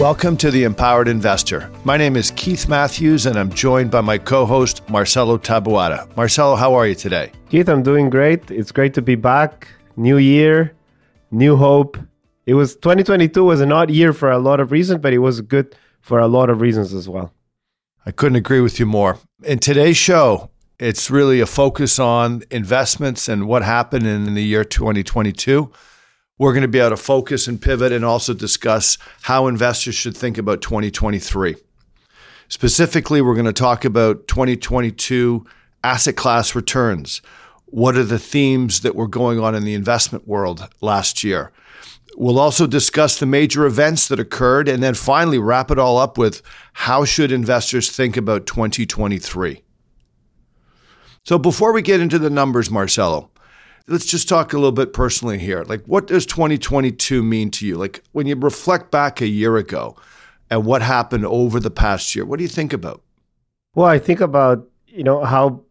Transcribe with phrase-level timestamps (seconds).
[0.00, 1.70] Welcome to the Empowered Investor.
[1.84, 6.08] My name is Keith Matthews, and I'm joined by my co host, Marcelo Tabuada.
[6.16, 7.32] Marcelo, how are you today?
[7.50, 8.50] Keith, I'm doing great.
[8.50, 9.68] It's great to be back.
[9.96, 10.72] New year,
[11.30, 11.98] new hope.
[12.46, 15.40] It was 2022 was an odd year for a lot of reasons, but it was
[15.40, 17.32] good for a lot of reasons as well.
[18.06, 19.18] I couldn't agree with you more.
[19.44, 24.64] In today's show, it's really a focus on investments and what happened in the year
[24.64, 25.72] 2022.
[26.38, 30.16] We're going to be able to focus and pivot and also discuss how investors should
[30.16, 31.56] think about 2023.
[32.46, 35.44] Specifically, we're going to talk about 2022
[35.82, 37.22] asset class returns.
[37.66, 41.50] What are the themes that were going on in the investment world last year?
[42.16, 46.16] We'll also discuss the major events that occurred and then finally wrap it all up
[46.16, 46.40] with
[46.72, 49.62] how should investors think about 2023.
[51.24, 53.30] So before we get into the numbers, Marcelo,
[53.86, 55.64] let's just talk a little bit personally here.
[55.64, 57.76] Like, what does 2022 mean to you?
[57.76, 59.96] Like, when you reflect back a year ago
[60.50, 63.02] and what happened over the past year, what do you think about?
[63.74, 65.62] Well, I think about, you know, how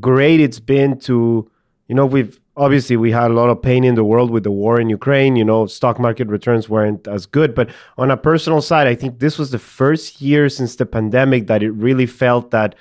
[0.00, 1.50] great it's been to,
[1.88, 4.50] you know, we've obviously we had a lot of pain in the world with the
[4.50, 7.68] war in Ukraine, you know, stock market returns weren't as good, but
[7.98, 11.62] on a personal side, I think this was the first year since the pandemic that
[11.62, 12.74] it really felt that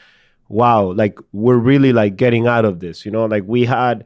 [0.50, 3.06] wow, like we're really like getting out of this.
[3.06, 4.04] You know, like we had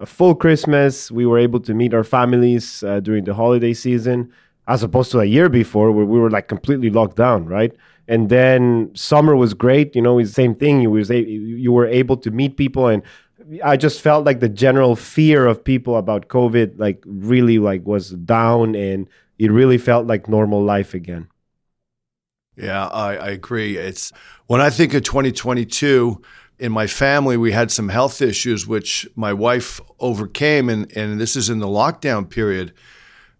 [0.00, 1.10] a full Christmas.
[1.10, 4.32] We were able to meet our families uh, during the holiday season,
[4.66, 7.72] as opposed to a year before where we were like completely locked down, right?
[8.06, 9.94] And then summer was great.
[9.94, 10.80] You know, it's the same thing.
[10.80, 13.02] You was a- you were able to meet people, and
[13.64, 18.10] I just felt like the general fear of people about COVID, like really like was
[18.10, 21.28] down, and it really felt like normal life again.
[22.58, 23.76] Yeah, I, I agree.
[23.76, 24.12] It's
[24.46, 26.20] when I think of 2022
[26.58, 31.36] in my family, we had some health issues which my wife overcame, and, and this
[31.36, 32.72] is in the lockdown period.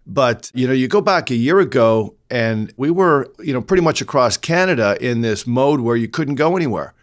[0.07, 3.83] But you know, you go back a year ago, and we were you know pretty
[3.83, 6.95] much across Canada in this mode where you couldn't go anywhere.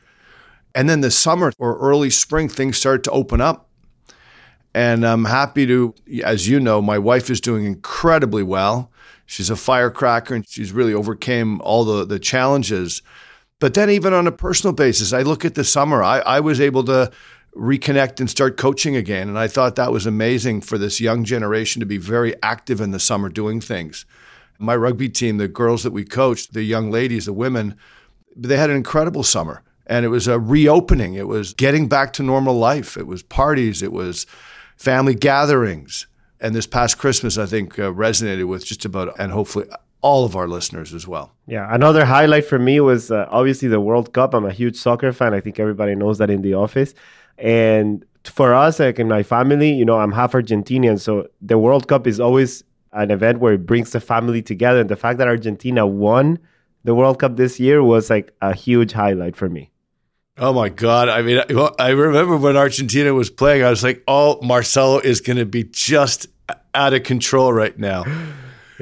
[0.73, 3.69] And then the summer or early spring, things started to open up.
[4.73, 8.91] And I'm happy to, as you know, my wife is doing incredibly well.
[9.25, 13.01] She's a firecracker and she's really overcame all the, the challenges.
[13.59, 16.59] But then, even on a personal basis, I look at the summer, I, I was
[16.59, 17.11] able to
[17.55, 19.29] reconnect and start coaching again.
[19.29, 22.91] And I thought that was amazing for this young generation to be very active in
[22.91, 24.05] the summer doing things.
[24.59, 27.77] My rugby team, the girls that we coached, the young ladies, the women,
[28.35, 29.63] they had an incredible summer.
[29.87, 31.13] And it was a reopening.
[31.13, 32.97] It was getting back to normal life.
[32.97, 33.81] It was parties.
[33.81, 34.25] It was
[34.75, 36.07] family gatherings.
[36.39, 39.67] And this past Christmas, I think, uh, resonated with just about, and hopefully
[40.01, 41.33] all of our listeners as well.
[41.47, 44.33] Yeah, another highlight for me was uh, obviously the World Cup.
[44.33, 45.33] I'm a huge soccer fan.
[45.33, 46.93] I think everybody knows that in the office.
[47.37, 50.99] And for us, like in my family, you know, I'm half Argentinian.
[50.99, 52.63] So the World Cup is always
[52.93, 54.81] an event where it brings the family together.
[54.81, 56.39] And the fact that Argentina won
[56.83, 59.71] the World Cup this year was like a huge highlight for me.
[60.37, 61.07] Oh my God.
[61.07, 61.41] I mean,
[61.79, 65.63] I remember when Argentina was playing, I was like, oh, Marcelo is going to be
[65.63, 66.27] just
[66.73, 68.03] out of control right now.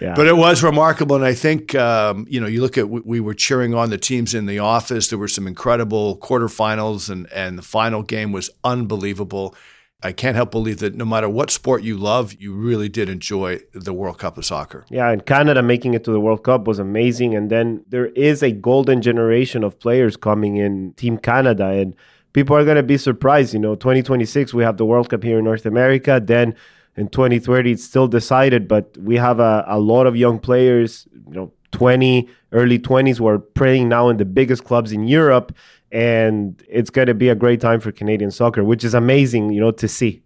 [0.02, 0.16] Yeah.
[0.16, 1.16] But it was remarkable.
[1.16, 4.34] And I think, um, you know, you look at, we were cheering on the teams
[4.34, 5.10] in the office.
[5.10, 9.56] There were some incredible quarterfinals, and, and the final game was unbelievable.
[10.04, 13.60] I can't help believe that no matter what sport you love, you really did enjoy
[13.72, 14.86] the World Cup of soccer.
[14.90, 17.36] Yeah, and Canada making it to the World Cup was amazing.
[17.36, 21.96] And then there is a golden generation of players coming in Team Canada, and
[22.34, 23.54] people are going to be surprised.
[23.54, 26.22] You know, 2026, we have the World Cup here in North America.
[26.22, 26.56] Then
[26.96, 31.34] in 2030 it's still decided but we have a, a lot of young players you
[31.34, 35.54] know 20 early 20s who are playing now in the biggest clubs in europe
[35.92, 39.60] and it's going to be a great time for canadian soccer which is amazing you
[39.60, 40.24] know to see.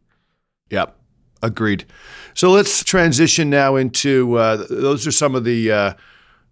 [0.69, 0.95] Yep.
[1.43, 1.85] Agreed.
[2.33, 5.93] So let's transition now into uh, those are some of the uh,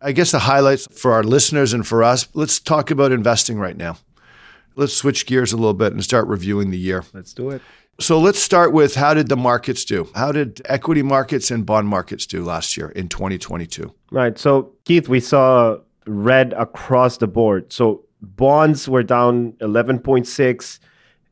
[0.01, 2.27] i guess the highlights for our listeners and for us.
[2.33, 3.97] Let's talk about investing right now.
[4.75, 7.03] Let's switch gears a little bit and start reviewing the year.
[7.13, 7.61] Let's do it
[7.99, 10.09] so let's start with how did the markets do?
[10.15, 13.93] How did equity markets and bond markets do last year in 2022?
[14.11, 14.37] Right.
[14.37, 17.71] So, Keith, we saw red across the board.
[17.71, 20.79] So, bonds were down 11.6,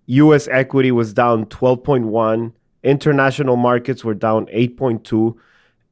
[0.06, 5.36] US equity was down 12.1, International markets were down 8.2.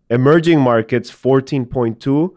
[0.09, 2.35] Emerging markets 14.2.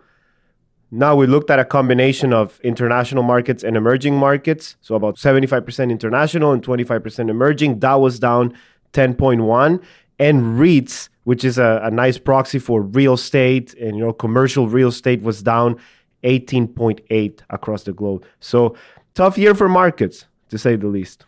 [0.96, 4.76] Now we looked at a combination of international markets and emerging markets.
[4.80, 7.80] So about 75% international and 25% emerging.
[7.80, 8.56] That was down
[8.92, 9.82] 10.1.
[10.20, 14.68] And REITs, which is a, a nice proxy for real estate and you know commercial
[14.68, 15.80] real estate was down
[16.22, 18.24] 18.8 across the globe.
[18.38, 18.76] So
[19.14, 21.24] tough year for markets, to say the least.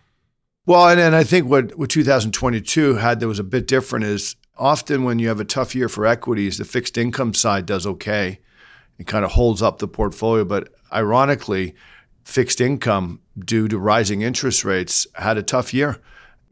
[0.65, 4.37] Well, and, and I think what, what 2022 had that was a bit different is
[4.57, 8.39] often when you have a tough year for equities, the fixed income side does okay.
[8.99, 10.45] It kind of holds up the portfolio.
[10.45, 11.75] But ironically,
[12.25, 16.01] fixed income, due to rising interest rates, had a tough year.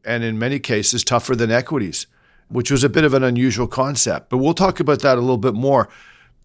[0.04, 2.06] And in many cases, tougher than equities,
[2.48, 4.28] which was a bit of an unusual concept.
[4.28, 5.88] But we'll talk about that a little bit more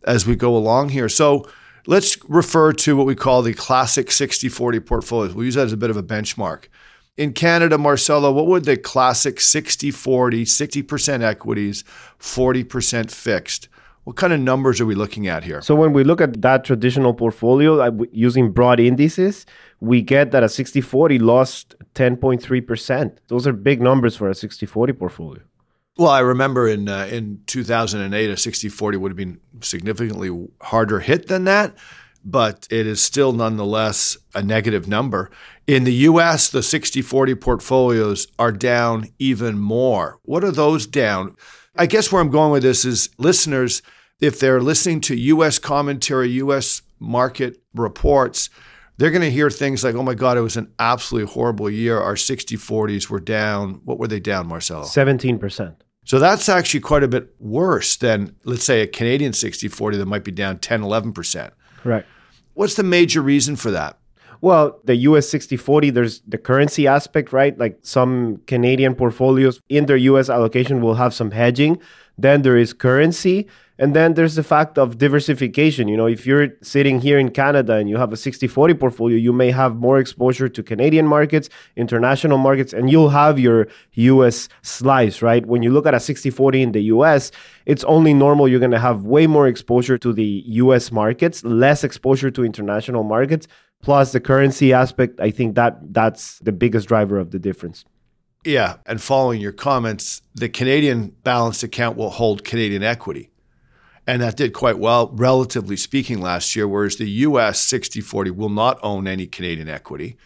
[0.06, 1.10] as we go along here.
[1.10, 1.50] So
[1.86, 5.34] let's refer to what we call the classic 60 40 portfolios.
[5.34, 6.68] We'll use that as a bit of a benchmark
[7.19, 11.84] in Canada, Marcelo, what would the classic 60 40, 60% equities,
[12.18, 13.68] 40% fixed?
[14.10, 15.62] What kind of numbers are we looking at here?
[15.62, 19.46] So, when we look at that traditional portfolio using broad indices,
[19.82, 23.18] we get that a 60 40 lost 10.3%.
[23.28, 25.44] Those are big numbers for a 60 40 portfolio.
[26.00, 31.02] Well, I remember in uh, in 2008, a 60 40 would have been significantly harder
[31.02, 31.78] hit than that
[32.26, 35.32] but it is still nonetheless a negative number.
[35.68, 40.20] In the US, the 60 40 portfolios are down even more.
[40.24, 41.38] What are those down?
[41.78, 43.82] I guess where I'm going with this is listeners,
[44.19, 48.50] if they're listening to US commentary, US market reports,
[48.98, 51.98] they're going to hear things like, oh my God, it was an absolutely horrible year.
[52.00, 53.81] Our 60 40s were down.
[53.86, 54.83] What were they down, Marcelo?
[54.83, 55.75] 17%.
[56.04, 60.06] So that's actually quite a bit worse than, let's say, a Canadian 60 40 that
[60.06, 61.51] might be down 10, 11%.
[61.83, 62.06] Right.
[62.56, 63.98] What's the major reason for that?
[64.42, 67.57] Well, the US 60 40, there's the currency aspect, right?
[67.57, 71.77] Like some Canadian portfolios in their US allocation will have some hedging.
[72.18, 73.48] Then there is currency.
[73.80, 75.88] And then there's the fact of diversification.
[75.88, 79.18] You know, if you're sitting here in Canada and you have a 60 40 portfolio,
[79.18, 84.50] you may have more exposure to Canadian markets, international markets, and you'll have your US
[84.64, 85.46] slice, right?
[85.46, 87.31] When you look at a 60 40 in the US,
[87.66, 91.86] it's only normal you're going to have way more exposure to the US markets, less
[91.86, 93.48] exposure to international markets,
[93.82, 95.22] plus the currency aspect.
[95.22, 97.86] I think that that's the biggest driver of the difference.
[98.44, 98.78] Yeah.
[98.86, 103.30] And following your comments, the Canadian balanced account will hold Canadian equity.
[104.10, 108.50] And that did quite well, relatively speaking, last year, whereas the US 60 40 will
[108.50, 110.18] not own any Canadian equity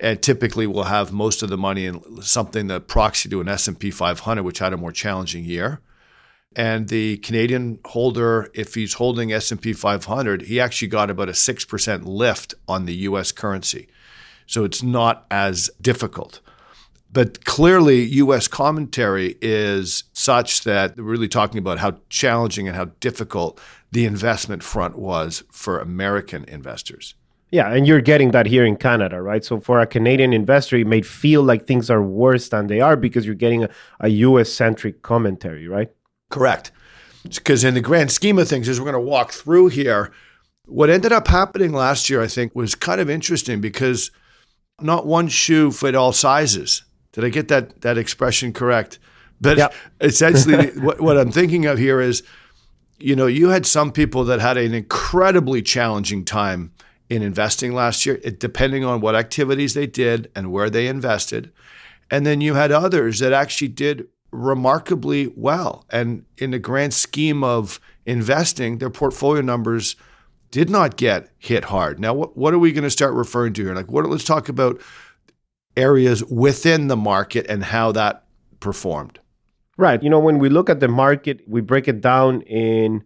[0.00, 3.92] and typically will have most of the money in something that proxy to an S&P
[3.92, 5.80] 500 which had a more challenging year.
[6.56, 12.04] And the Canadian holder if he's holding S&P 500 he actually got about a 6%
[12.04, 13.86] lift on the US currency.
[14.48, 16.40] So it's not as difficult
[17.12, 22.86] but clearly, US commentary is such that we're really talking about how challenging and how
[23.00, 23.60] difficult
[23.90, 27.14] the investment front was for American investors.
[27.50, 29.44] Yeah, and you're getting that here in Canada, right?
[29.44, 32.96] So for a Canadian investor, it may feel like things are worse than they are
[32.96, 33.68] because you're getting a,
[34.00, 35.90] a US centric commentary, right?
[36.30, 36.72] Correct.
[37.24, 40.10] Because in the grand scheme of things, as we're going to walk through here,
[40.64, 44.10] what ended up happening last year, I think, was kind of interesting because
[44.80, 46.84] not one shoe fit all sizes.
[47.12, 48.98] Did I get that that expression correct?
[49.40, 49.74] But yep.
[50.00, 52.22] essentially, what, what I'm thinking of here is,
[52.98, 56.72] you know, you had some people that had an incredibly challenging time
[57.10, 61.52] in investing last year, it, depending on what activities they did and where they invested.
[62.10, 65.84] And then you had others that actually did remarkably well.
[65.90, 69.96] And in the grand scheme of investing, their portfolio numbers
[70.50, 71.98] did not get hit hard.
[71.98, 73.74] Now, what, what are we going to start referring to here?
[73.74, 74.06] Like, what?
[74.06, 74.80] Let's talk about
[75.76, 78.24] areas within the market and how that
[78.60, 79.18] performed.
[79.76, 80.02] Right.
[80.02, 83.04] You know, when we look at the market, we break it down in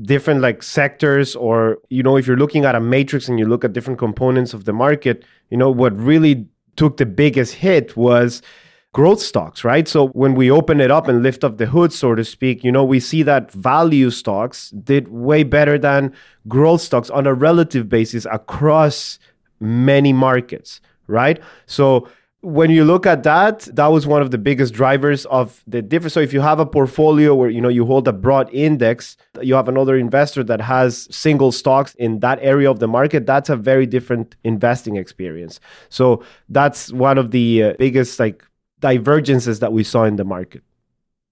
[0.00, 3.62] different like sectors or you know if you're looking at a matrix and you look
[3.62, 8.40] at different components of the market you know what really took the biggest hit was
[8.94, 12.14] growth stocks right so when we open it up and lift up the hood so
[12.14, 16.10] to speak you know we see that value stocks did way better than
[16.48, 19.18] growth stocks on a relative basis across
[19.60, 20.80] many markets
[21.12, 21.40] right?
[21.66, 22.08] So
[22.42, 26.12] when you look at that, that was one of the biggest drivers of the difference.
[26.12, 29.54] So if you have a portfolio where you know you hold a broad index, you
[29.54, 33.56] have another investor that has single stocks in that area of the market, that's a
[33.56, 35.60] very different investing experience.
[35.88, 38.44] So that's one of the uh, biggest like
[38.80, 40.64] divergences that we saw in the market.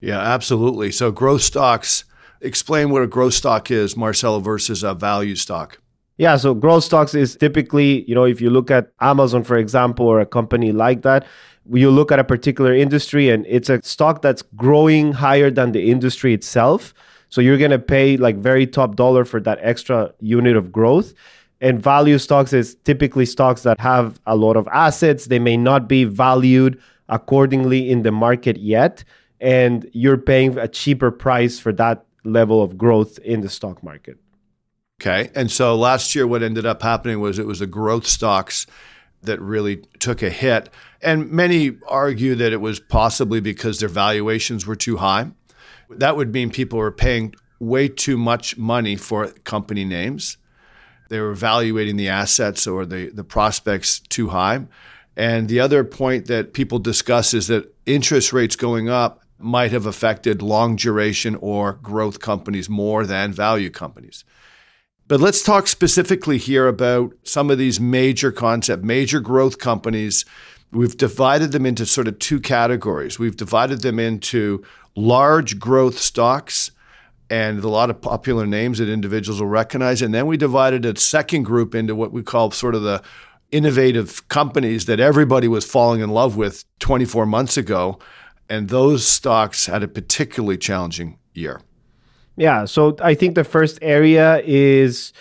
[0.00, 0.92] Yeah, absolutely.
[0.92, 2.04] So growth stocks,
[2.40, 5.80] explain what a growth stock is, Marcelo versus a value stock.
[6.20, 10.06] Yeah, so growth stocks is typically, you know, if you look at Amazon, for example,
[10.06, 11.26] or a company like that,
[11.72, 15.90] you look at a particular industry and it's a stock that's growing higher than the
[15.90, 16.92] industry itself.
[17.30, 21.14] So you're going to pay like very top dollar for that extra unit of growth.
[21.62, 25.24] And value stocks is typically stocks that have a lot of assets.
[25.24, 29.04] They may not be valued accordingly in the market yet.
[29.40, 34.18] And you're paying a cheaper price for that level of growth in the stock market.
[35.00, 35.30] Okay.
[35.34, 38.66] And so last year, what ended up happening was it was the growth stocks
[39.22, 40.68] that really took a hit.
[41.00, 45.30] And many argue that it was possibly because their valuations were too high.
[45.88, 50.36] That would mean people were paying way too much money for company names.
[51.08, 54.66] They were evaluating the assets or the, the prospects too high.
[55.16, 59.86] And the other point that people discuss is that interest rates going up might have
[59.86, 64.24] affected long duration or growth companies more than value companies.
[65.10, 70.24] But let's talk specifically here about some of these major concept, major growth companies.
[70.70, 73.18] We've divided them into sort of two categories.
[73.18, 74.62] We've divided them into
[74.94, 76.70] large growth stocks
[77.28, 80.00] and a lot of popular names that individuals will recognize.
[80.00, 83.02] And then we divided a second group into what we call sort of the
[83.50, 87.98] innovative companies that everybody was falling in love with 24 months ago.
[88.48, 91.62] And those stocks had a particularly challenging year.
[92.40, 92.64] Yeah.
[92.64, 95.12] So I think the first area is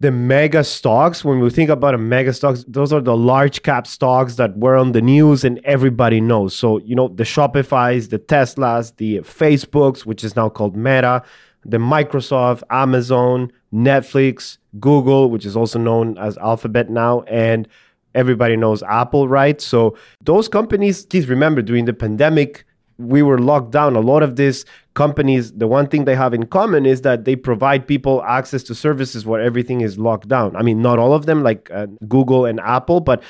[0.00, 1.22] the mega stocks.
[1.22, 4.74] When we think about a mega stocks, those are the large cap stocks that were
[4.74, 6.56] on the news and everybody knows.
[6.56, 11.22] So, you know, the Shopify's, the Teslas, the Facebooks, which is now called Meta,
[11.66, 17.68] the Microsoft, Amazon, Netflix, Google, which is also known as Alphabet now, and
[18.14, 19.60] everybody knows Apple, right?
[19.60, 22.64] So those companies, please remember during the pandemic,
[23.02, 23.96] we were locked down.
[23.96, 27.36] A lot of these companies, the one thing they have in common is that they
[27.36, 30.56] provide people access to services where everything is locked down.
[30.56, 33.22] I mean, not all of them, like uh, Google and Apple, but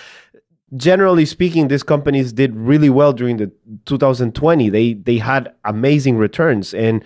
[0.77, 3.51] generally speaking, these companies did really well during the
[3.87, 4.71] 2020.
[4.71, 7.05] They they had amazing returns, and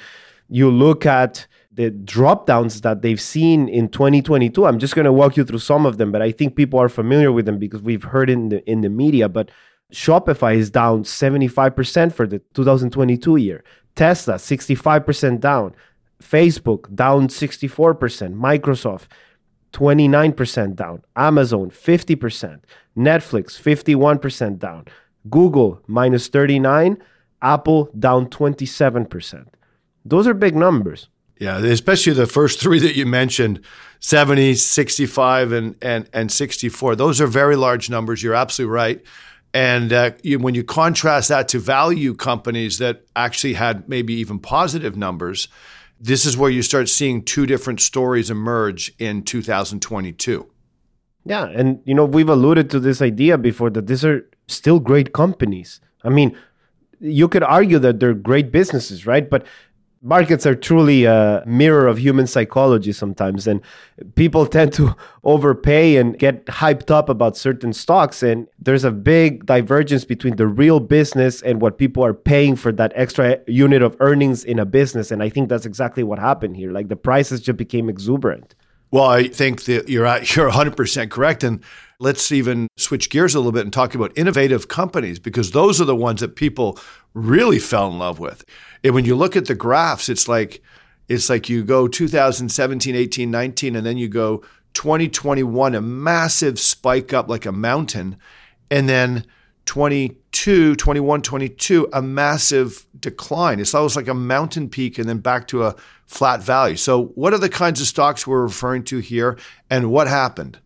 [0.48, 4.64] you look at the drop downs that they've seen in 2022.
[4.64, 6.88] I'm just going to walk you through some of them, but I think people are
[6.88, 9.28] familiar with them because we've heard in the in the media.
[9.28, 9.50] But
[9.92, 13.64] Shopify is down 75% for the 2022 year.
[13.94, 15.74] Tesla, 65% down.
[16.22, 18.34] Facebook, down 64%.
[18.34, 19.06] Microsoft,
[19.72, 21.02] 29% down.
[21.14, 22.60] Amazon, 50%.
[22.96, 24.86] Netflix, 51% down.
[25.28, 26.98] Google, minus 39.
[27.42, 29.46] Apple, down 27%.
[30.04, 31.08] Those are big numbers.
[31.38, 33.60] Yeah, especially the first three that you mentioned
[34.00, 36.96] 70, 65, and, and, and 64.
[36.96, 38.22] Those are very large numbers.
[38.22, 39.02] You're absolutely right.
[39.56, 44.38] And uh, you, when you contrast that to value companies that actually had maybe even
[44.38, 45.48] positive numbers,
[45.98, 50.46] this is where you start seeing two different stories emerge in 2022.
[51.24, 55.14] Yeah, and you know we've alluded to this idea before that these are still great
[55.14, 55.80] companies.
[56.04, 56.36] I mean,
[57.00, 59.28] you could argue that they're great businesses, right?
[59.28, 59.46] But
[60.06, 63.60] markets are truly a mirror of human psychology sometimes and
[64.14, 64.94] people tend to
[65.24, 70.46] overpay and get hyped up about certain stocks and there's a big divergence between the
[70.46, 74.64] real business and what people are paying for that extra unit of earnings in a
[74.64, 76.70] business and i think that's exactly what happened here.
[76.70, 78.54] Like the prices just became exuberant.
[78.92, 81.62] Well i think that you're you're 100% correct and
[81.98, 85.86] Let's even switch gears a little bit and talk about innovative companies because those are
[85.86, 86.78] the ones that people
[87.14, 88.44] really fell in love with.
[88.84, 90.62] And when you look at the graphs, it's like
[91.08, 94.42] it's like you go 2017, 18, 19 and then you go
[94.74, 98.16] 2021 a massive spike up like a mountain
[98.70, 99.24] and then
[99.64, 103.58] 22, 21, 22 a massive decline.
[103.58, 105.74] It's almost like a mountain peak and then back to a
[106.06, 106.76] flat valley.
[106.76, 109.38] So what are the kinds of stocks we're referring to here
[109.70, 110.58] and what happened?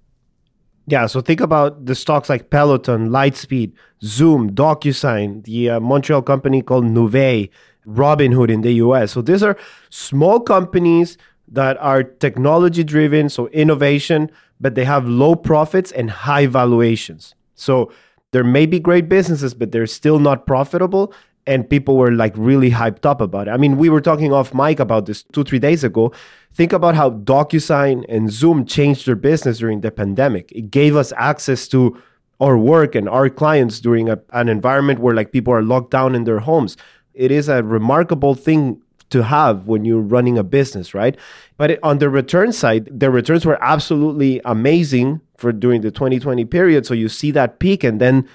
[0.91, 6.63] Yeah, so think about the stocks like Peloton, Lightspeed, Zoom, DocuSign, the uh, Montreal company
[6.63, 7.49] called Nuvei,
[7.87, 9.13] Robinhood in the US.
[9.13, 9.57] So these are
[9.91, 11.17] small companies
[11.47, 17.37] that are technology driven, so innovation, but they have low profits and high valuations.
[17.55, 17.93] So
[18.33, 21.15] there may be great businesses, but they're still not profitable.
[21.51, 23.51] And people were like really hyped up about it.
[23.51, 26.13] I mean, we were talking off mic about this two, three days ago.
[26.53, 30.53] Think about how DocuSign and Zoom changed their business during the pandemic.
[30.53, 32.01] It gave us access to
[32.41, 36.15] our work and our clients during a, an environment where like people are locked down
[36.15, 36.77] in their homes.
[37.15, 38.81] It is a remarkable thing
[39.11, 41.17] to have when you're running a business, right?
[41.57, 46.87] But on the return side, the returns were absolutely amazing for during the 2020 period.
[46.87, 48.29] So you see that peak and then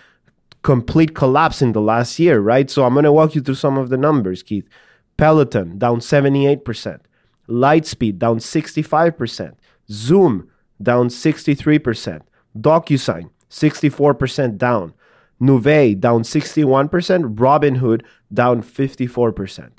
[0.65, 2.71] complete collapse in the last year, right?
[2.71, 4.67] So I'm going to walk you through some of the numbers, Keith.
[5.15, 7.01] Peloton down 78%.
[7.47, 9.53] Lightspeed down 65%,
[9.91, 10.49] Zoom
[10.81, 12.21] down 63%.
[12.57, 14.95] DocuSign, 64% down.
[15.39, 17.35] Nuvei, down 61%.
[17.35, 18.01] Robinhood,
[18.33, 19.69] down 54%.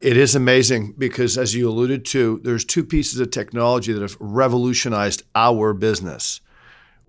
[0.00, 4.16] It is amazing because, as you alluded to, there's two pieces of technology that have
[4.18, 6.40] revolutionized our business.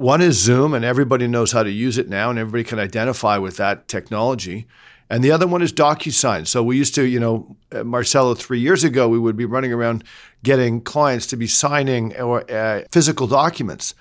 [0.02, 3.38] One is Zoom, and everybody knows how to use it now, and everybody can identify
[3.38, 4.66] with that technology.
[5.12, 6.48] And the other one is DocuSign.
[6.48, 10.04] So we used to, you know, Marcelo, three years ago, we would be running around
[10.42, 13.94] getting clients to be signing or uh, physical documents.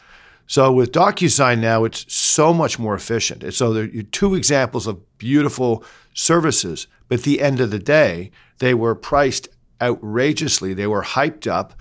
[0.46, 3.44] So with DocuSign now, it's so much more efficient.
[3.44, 7.78] And so there are two examples of beautiful services, but at the end of the
[7.78, 9.48] day, they were priced
[9.82, 10.72] outrageously.
[10.72, 11.74] They were hyped up,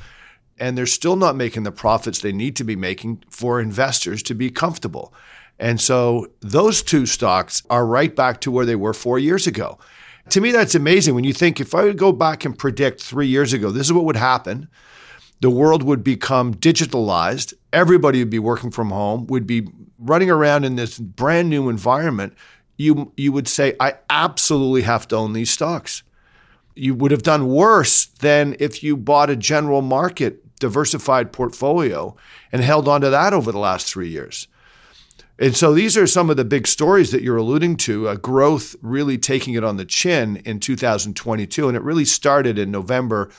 [0.60, 4.34] and they're still not making the profits they need to be making for investors to
[4.34, 5.14] be comfortable.
[5.60, 9.78] And so those two stocks are right back to where they were four years ago.
[10.30, 13.28] To me, that's amazing when you think if I would go back and predict three
[13.28, 14.70] years ago, this is what would happen
[15.42, 17.54] the world would become digitalized.
[17.72, 22.34] Everybody would be working from home, would be running around in this brand new environment.
[22.78, 26.04] You, you would say, I absolutely have to own these stocks.
[26.76, 32.16] You would have done worse than if you bought a general market diversified portfolio
[32.52, 34.48] and held on to that over the last three years.
[35.40, 38.10] And so these are some of the big stories that you're alluding to.
[38.10, 41.68] Uh, growth really taking it on the chin in 2022.
[41.68, 43.32] And it really started in November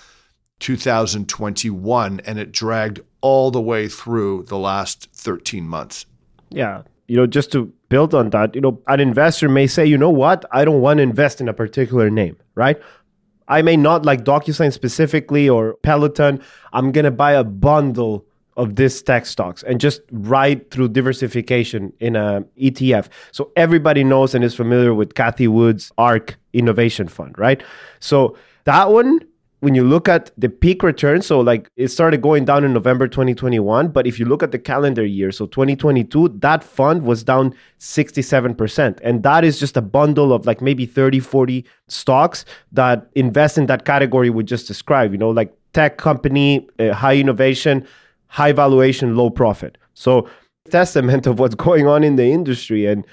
[0.60, 6.06] 2021 and it dragged all the way through the last 13 months.
[6.48, 6.82] Yeah.
[7.06, 10.10] You know, just to build on that, you know, an investor may say, you know
[10.10, 12.80] what, I don't want to invest in a particular name, right?
[13.50, 16.40] I may not like DocuSign specifically or Peloton.
[16.73, 18.25] I'm going to buy a bundle
[18.57, 23.09] of this tech stocks and just ride through diversification in a ETF.
[23.33, 27.62] So everybody knows and is familiar with Cathie Wood's ARK Innovation Fund, right?
[27.99, 29.21] So that one
[29.61, 33.07] when you look at the peak return, so like it started going down in November
[33.07, 37.55] 2021, but if you look at the calendar year, so 2022, that fund was down
[37.79, 38.99] 67%.
[39.02, 43.66] And that is just a bundle of like maybe 30, 40 stocks that invest in
[43.66, 47.87] that category we just described, you know, like tech company, uh, high innovation,
[48.29, 49.77] high valuation, low profit.
[49.92, 50.29] So,
[50.70, 52.87] testament of what's going on in the industry.
[52.87, 53.07] And,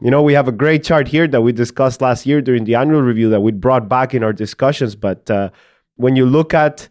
[0.00, 2.74] you know, we have a great chart here that we discussed last year during the
[2.74, 5.50] annual review that we brought back in our discussions, but, uh,
[5.96, 6.88] when you look at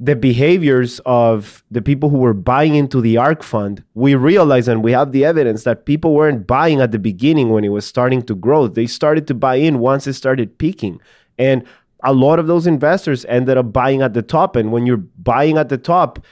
[0.00, 4.82] the behaviors of the people who were buying into the ARK fund, we realize and
[4.82, 8.22] we have the evidence that people weren't buying at the beginning when it was starting
[8.22, 8.66] to grow.
[8.66, 11.00] They started to buy in once it started peaking.
[11.38, 11.64] And
[12.02, 14.56] a lot of those investors ended up buying at the top.
[14.56, 16.24] And when you're buying at the top,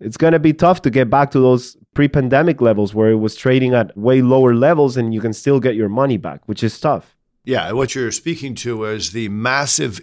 [0.00, 3.16] it's going to be tough to get back to those pre pandemic levels where it
[3.16, 6.62] was trading at way lower levels and you can still get your money back, which
[6.62, 7.16] is tough.
[7.44, 10.00] Yeah, what you're speaking to is the massive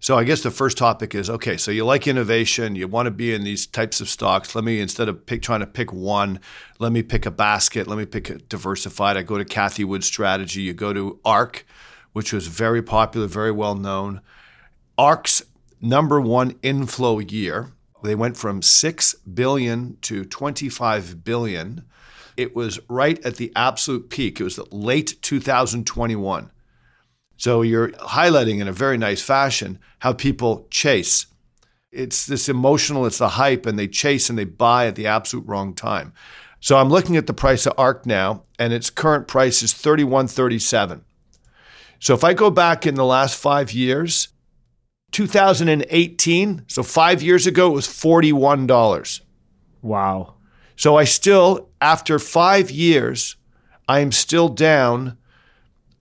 [0.00, 1.56] so I guess the first topic is okay.
[1.56, 4.54] So you like innovation, you want to be in these types of stocks.
[4.54, 6.40] Let me instead of pick trying to pick one,
[6.78, 7.88] let me pick a basket.
[7.88, 9.16] Let me pick a diversified.
[9.16, 10.62] I go to Cathie Wood strategy.
[10.62, 11.66] You go to ARK,
[12.12, 14.20] which was very popular, very well known.
[14.96, 15.44] ARK's
[15.80, 17.72] number one inflow year.
[18.04, 21.84] They went from six billion to twenty-five billion.
[22.36, 24.38] It was right at the absolute peak.
[24.38, 26.52] It was late 2021.
[27.38, 31.26] So you're highlighting in a very nice fashion how people chase.
[31.92, 35.46] It's this emotional, it's the hype, and they chase and they buy at the absolute
[35.46, 36.12] wrong time.
[36.60, 41.02] So I'm looking at the price of ARK now, and its current price is 31.37.
[42.00, 44.28] So if I go back in the last five years,
[45.12, 49.20] 2018, so five years ago, it was $41.
[49.80, 50.34] Wow.
[50.74, 53.36] So I still, after five years,
[53.88, 55.16] I am still down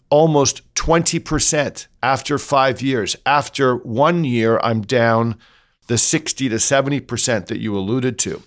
[0.09, 3.15] almost 20% after five years.
[3.25, 5.37] After one year, I'm down
[5.87, 8.43] the 60 to 70% that you alluded to.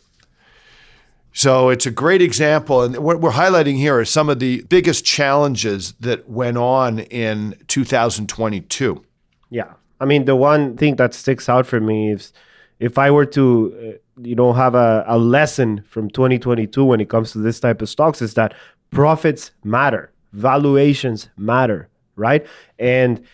[1.32, 2.82] So it's a great example.
[2.82, 7.56] And what we're highlighting here are some of the biggest challenges that went on in
[7.68, 9.04] 2022.
[9.50, 9.74] Yeah.
[10.00, 12.32] I mean, the one thing that sticks out for me is
[12.78, 17.08] if I were to, uh, you know, have a, a lesson from 2022 when it
[17.08, 18.54] comes to this type of stocks is that
[18.90, 22.46] profits matter valuations matter, right?
[22.78, 23.24] And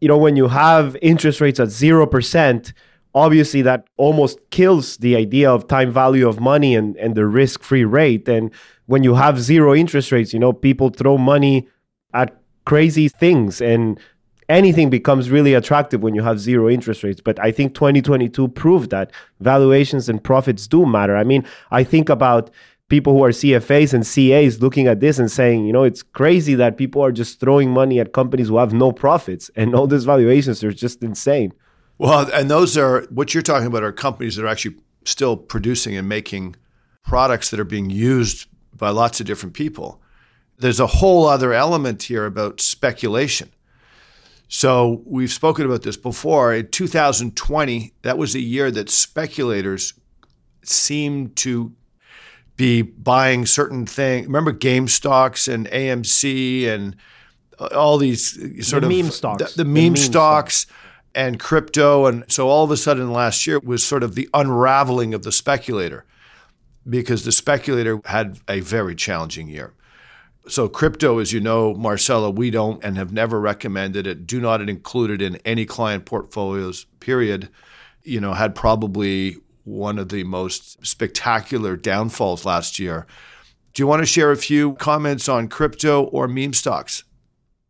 [0.00, 2.72] you know, when you have interest rates at 0%,
[3.14, 7.62] obviously that almost kills the idea of time value of money and, and the risk
[7.62, 8.28] free rate.
[8.28, 8.50] And
[8.86, 11.68] when you have zero interest rates, you know, people throw money
[12.14, 13.98] at crazy things and
[14.48, 17.20] anything becomes really attractive when you have zero interest rates.
[17.20, 21.16] But I think 2022 proved that valuations and profits do matter.
[21.16, 22.50] I mean, I think about
[22.90, 26.54] people who are CFAs and CAs looking at this and saying, you know, it's crazy
[26.56, 30.04] that people are just throwing money at companies who have no profits and all these
[30.04, 31.54] valuations are just insane.
[31.96, 35.96] Well, and those are what you're talking about are companies that are actually still producing
[35.96, 36.56] and making
[37.04, 40.02] products that are being used by lots of different people.
[40.58, 43.50] There's a whole other element here about speculation.
[44.48, 46.52] So we've spoken about this before.
[46.52, 49.94] In 2020, that was a year that speculators
[50.64, 51.72] seemed to
[52.60, 54.26] be buying certain things.
[54.26, 56.94] Remember GameStop and AMC and
[57.58, 58.32] uh, all these
[58.68, 59.54] sort the of meme stocks.
[59.54, 60.66] the, the meme, stocks
[61.14, 62.04] and crypto.
[62.04, 65.32] And so all of a sudden last year was sort of the unraveling of the
[65.32, 66.04] speculator
[66.86, 69.72] because the speculator had a very challenging year.
[70.46, 74.26] So crypto, as you know, Marcelo, we don't and have never recommended it.
[74.26, 77.48] Do not include it in any client portfolios, period.
[78.02, 79.38] You know, had probably
[79.70, 83.06] one of the most spectacular downfalls last year.
[83.72, 87.04] Do you want to share a few comments on crypto or meme stocks?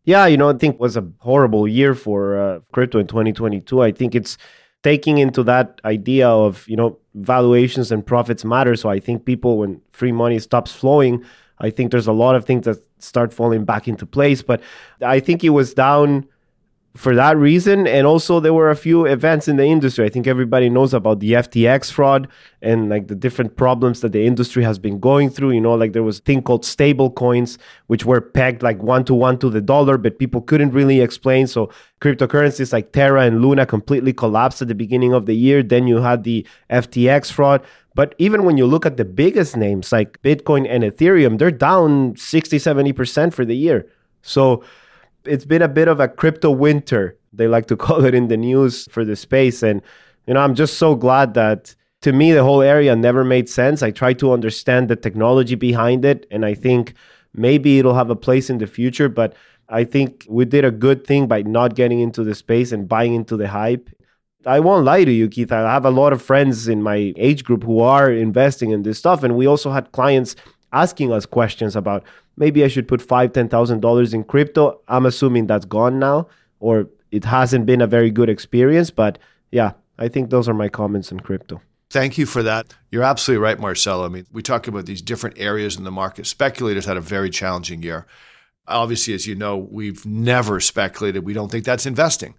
[0.05, 3.83] Yeah, you know, I think it was a horrible year for uh, crypto in 2022.
[3.83, 4.39] I think it's
[4.83, 8.75] taking into that idea of, you know, valuations and profits matter.
[8.77, 11.23] So I think people, when free money stops flowing,
[11.59, 14.41] I think there's a lot of things that start falling back into place.
[14.41, 14.63] But
[15.03, 16.27] I think it was down
[16.97, 17.87] for that reason.
[17.87, 20.05] And also, there were a few events in the industry.
[20.05, 22.27] I think everybody knows about the FTX fraud
[22.61, 25.53] and like the different problems that the industry has been going through.
[25.53, 29.05] You know, like there was a thing called stable coins, which were pegged like one
[29.05, 31.47] to one to the dollar, but people couldn't really explain.
[31.47, 35.63] So, cryptocurrencies like Terra and Luna completely collapsed at the beginning of the year.
[35.63, 37.65] Then you had the FTX fraud.
[37.95, 42.17] But even when you look at the biggest names like Bitcoin and Ethereum, they're down
[42.17, 43.87] 60, 70% for the year.
[44.23, 44.63] So,
[45.25, 47.17] it's been a bit of a crypto winter.
[47.33, 49.63] They like to call it in the news for the space.
[49.63, 49.83] And,
[50.27, 53.83] you know, I'm just so glad that to me, the whole area never made sense.
[53.83, 56.27] I tried to understand the technology behind it.
[56.31, 56.95] And I think
[57.35, 59.09] maybe it'll have a place in the future.
[59.09, 59.35] But
[59.69, 63.15] I think we did a good thing by not getting into the space and buying
[63.15, 63.91] into the hype.
[64.47, 65.53] I won't lie to you, Keith.
[65.53, 68.99] I have a lot of friends in my age group who are investing in this
[68.99, 69.23] stuff.
[69.23, 70.35] And we also had clients
[70.73, 72.05] asking us questions about
[72.37, 74.81] maybe I should put five, ten thousand dollars in crypto.
[74.89, 76.29] I'm assuming that's gone now,
[76.59, 78.91] or it hasn't been a very good experience.
[78.91, 79.19] But
[79.51, 81.61] yeah, I think those are my comments on crypto.
[81.91, 82.73] Thank you for that.
[82.91, 84.07] You're absolutely right, Marcelo.
[84.07, 86.27] I mean, we talk about these different areas in the market.
[86.27, 88.07] Speculators had a very challenging year.
[88.69, 91.25] Obviously, as you know, we've never speculated.
[91.25, 92.35] We don't think that's investing.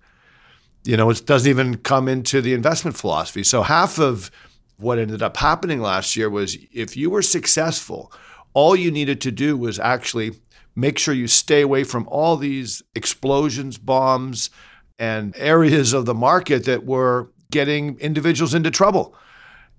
[0.86, 3.44] You know, it doesn't even come into the investment philosophy.
[3.44, 4.32] So half of
[4.82, 8.12] what ended up happening last year was if you were successful
[8.54, 10.34] all you needed to do was actually
[10.76, 14.50] make sure you stay away from all these explosions, bombs,
[15.00, 19.16] and areas of the market that were getting individuals into trouble.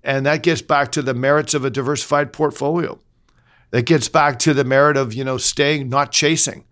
[0.03, 2.99] And that gets back to the merits of a diversified portfolio.
[3.71, 6.65] That gets back to the merit of, you know, staying, not chasing.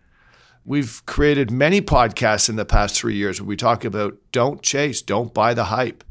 [0.63, 5.01] We've created many podcasts in the past three years where we talk about don't chase,
[5.01, 6.03] don't buy the hype.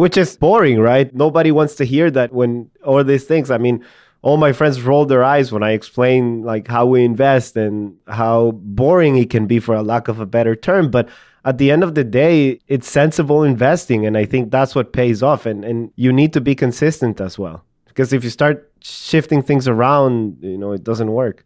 [0.00, 1.14] Which is boring, right?
[1.14, 3.50] Nobody wants to hear that when all these things.
[3.50, 3.84] I mean,
[4.22, 8.52] all my friends roll their eyes when I explain like how we invest and how
[8.52, 10.90] boring it can be for a lack of a better term.
[10.90, 11.10] But
[11.44, 14.06] at the end of the day, it's sensible investing.
[14.06, 15.44] And I think that's what pays off.
[15.44, 17.64] And, and you need to be consistent as well.
[17.84, 21.44] Because if you start shifting things around, you know, it doesn't work.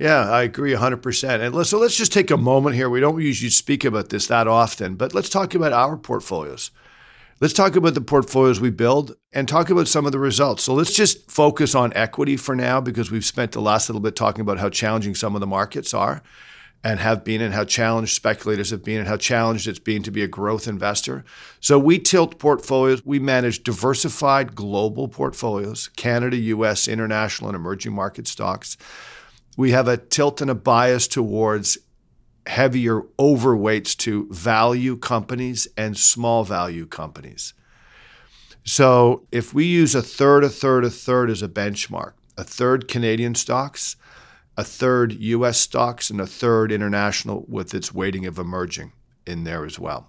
[0.00, 1.40] Yeah, I agree 100%.
[1.40, 2.90] And let's, so let's just take a moment here.
[2.90, 6.72] We don't usually speak about this that often, but let's talk about our portfolios.
[7.42, 10.62] Let's talk about the portfolios we build and talk about some of the results.
[10.62, 14.14] So let's just focus on equity for now because we've spent the last little bit
[14.14, 16.22] talking about how challenging some of the markets are
[16.84, 20.12] and have been and how challenged speculators have been and how challenged it's been to
[20.12, 21.24] be a growth investor.
[21.58, 23.04] So we tilt portfolios.
[23.04, 28.76] We manage diversified global portfolios, Canada, US, international, and emerging market stocks.
[29.56, 31.76] We have a tilt and a bias towards
[32.46, 37.54] heavier overweights to value companies and small value companies.
[38.64, 42.88] So if we use a third, a third, a third as a benchmark, a third
[42.88, 43.96] Canadian stocks,
[44.56, 48.92] a third US stocks, and a third international with its weighting of emerging
[49.26, 50.08] in there as well.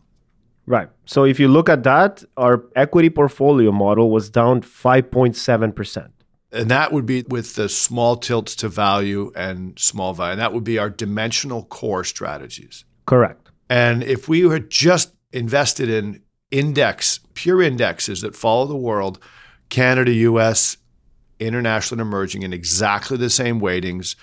[0.65, 0.89] Right.
[1.05, 6.09] So if you look at that, our equity portfolio model was down 5.7%.
[6.53, 10.33] And that would be with the small tilts to value and small value.
[10.33, 12.85] And that would be our dimensional core strategies.
[13.05, 13.49] Correct.
[13.69, 19.19] And if we had just invested in index, pure indexes that follow the world,
[19.69, 20.77] Canada, US,
[21.39, 24.15] international and emerging in exactly the same weightings,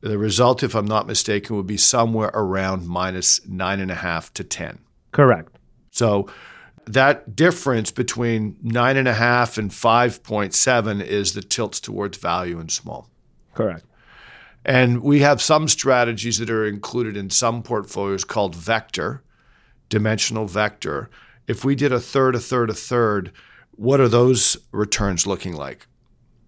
[0.00, 4.32] the result, if I'm not mistaken, would be somewhere around minus nine and a half
[4.34, 4.78] to 10.
[5.12, 5.56] Correct.
[5.90, 6.28] So
[6.86, 12.70] that difference between nine and a half and 5.7 is the tilts towards value and
[12.70, 13.10] small.
[13.54, 13.84] Correct.
[14.64, 19.22] And we have some strategies that are included in some portfolios called vector,
[19.88, 21.08] dimensional vector.
[21.46, 23.32] If we did a third, a third, a third,
[23.76, 25.86] What are those returns looking like?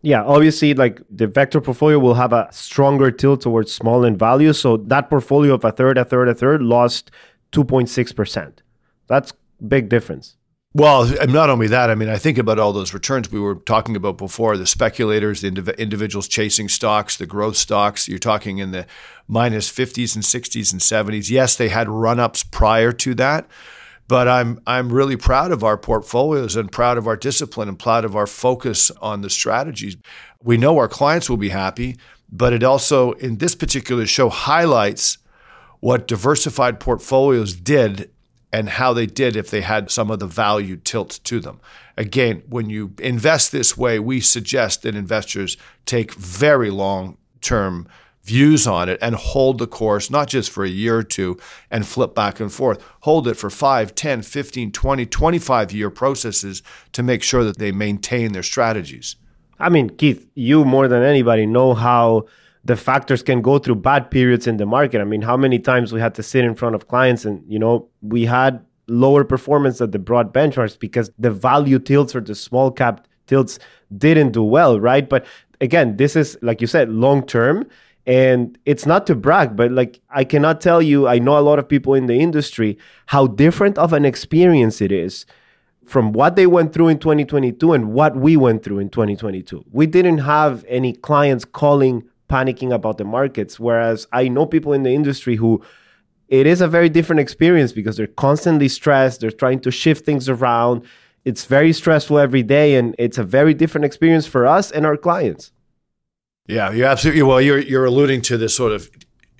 [0.00, 4.52] Yeah, obviously, like the vector portfolio will have a stronger tilt towards small in value.
[4.52, 7.10] So that portfolio of a third, a third, a third lost
[7.52, 8.52] 2.6%.
[9.08, 9.32] That's
[9.66, 10.36] big difference.
[10.74, 13.96] Well, not only that, I mean, I think about all those returns we were talking
[13.96, 18.06] about before the speculators, the indiv- individuals chasing stocks, the growth stocks.
[18.06, 18.86] You're talking in the
[19.26, 21.30] minus 50s and 60s and 70s.
[21.30, 23.46] Yes, they had run ups prior to that,
[24.08, 28.04] but I'm, I'm really proud of our portfolios and proud of our discipline and proud
[28.04, 29.96] of our focus on the strategies.
[30.42, 31.96] We know our clients will be happy,
[32.30, 35.16] but it also, in this particular show, highlights
[35.80, 38.10] what diversified portfolios did
[38.52, 41.60] and how they did if they had some of the value tilt to them.
[41.96, 47.86] Again, when you invest this way, we suggest that investors take very long term
[48.28, 51.38] views on it and hold the course, not just for a year or two
[51.70, 52.82] and flip back and forth.
[53.00, 57.72] Hold it for 5, 10, 15, 20, 25 year processes to make sure that they
[57.72, 59.16] maintain their strategies.
[59.58, 62.26] I mean, Keith, you more than anybody know how
[62.64, 65.00] the factors can go through bad periods in the market.
[65.00, 67.58] I mean, how many times we had to sit in front of clients and, you
[67.58, 72.34] know, we had lower performance at the broad benchmarks because the value tilts or the
[72.34, 73.58] small cap tilts
[73.96, 75.08] didn't do well, right?
[75.08, 75.26] But
[75.60, 77.66] again, this is, like you said, long term.
[78.06, 81.58] And it's not to brag, but like I cannot tell you, I know a lot
[81.58, 85.26] of people in the industry, how different of an experience it is
[85.84, 89.64] from what they went through in 2022 and what we went through in 2022.
[89.70, 93.58] We didn't have any clients calling panicking about the markets.
[93.58, 95.62] Whereas I know people in the industry who
[96.28, 100.28] it is a very different experience because they're constantly stressed, they're trying to shift things
[100.28, 100.82] around.
[101.24, 104.96] It's very stressful every day, and it's a very different experience for us and our
[104.96, 105.52] clients.
[106.46, 107.40] Yeah, you're absolutely well.
[107.40, 108.90] You're you're alluding to this sort of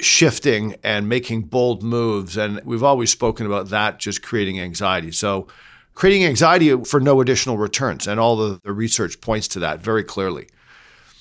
[0.01, 5.13] shifting and making bold moves, and we've always spoken about that just creating anxiety.
[5.13, 5.47] So,
[5.95, 10.05] creating anxiety for no additional returns, and all the, the research points to that very
[10.05, 10.49] clearly.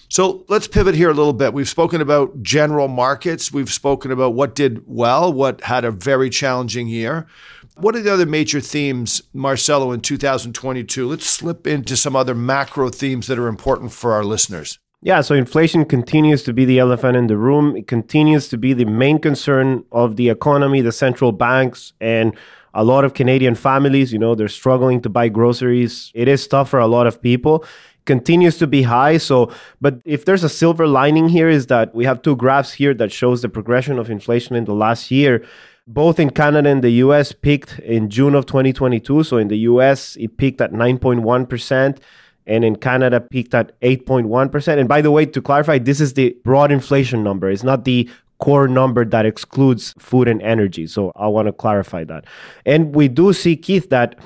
[0.10, 1.54] So let's pivot here a little bit.
[1.54, 3.52] We've spoken about general markets.
[3.52, 7.28] We've spoken about what did well, what had a very challenging year.
[7.76, 11.08] What are the other major themes, Marcelo, in 2022?
[11.08, 14.80] Let's slip into some other macro themes that are important for our listeners.
[15.02, 17.76] Yeah, so inflation continues to be the elephant in the room.
[17.76, 22.36] It continues to be the main concern of the economy, the central banks, and
[22.74, 24.12] a lot of Canadian families.
[24.12, 26.12] You know, they're struggling to buy groceries.
[26.16, 27.64] It is tough for a lot of people
[28.08, 29.18] continues to be high.
[29.18, 32.94] So, but if there's a silver lining here, is that we have two graphs here
[32.96, 35.46] that shows the progression of inflation in the last year.
[35.86, 39.24] Both in Canada and the US peaked in June of 2022.
[39.24, 41.98] So in the US, it peaked at 9.1%,
[42.46, 44.80] and in Canada, peaked at 8.1%.
[44.80, 47.50] And by the way, to clarify, this is the broad inflation number.
[47.50, 50.88] It's not the core number that excludes food and energy.
[50.88, 52.26] So I want to clarify that.
[52.66, 54.18] And we do see, Keith, that